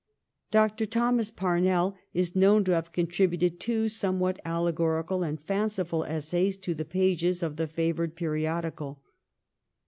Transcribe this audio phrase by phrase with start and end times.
[0.49, 0.87] Dr.
[0.87, 6.73] Thomas Parnell is known to have contri buted two somewhat allegorical and fanciful essays to
[6.73, 9.03] the pages of the favoured periodical.